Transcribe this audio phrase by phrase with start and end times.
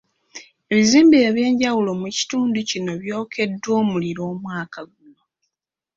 [0.71, 5.23] Ebizimbe eby'enjawulo mu kitundu kino byokyeddwa omuliro omwaka guno.